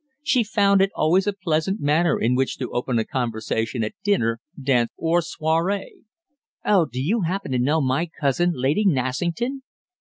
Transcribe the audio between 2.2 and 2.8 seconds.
which to